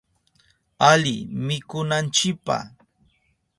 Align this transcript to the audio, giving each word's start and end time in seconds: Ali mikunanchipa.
Ali 0.89 1.15
mikunanchipa. 1.45 2.57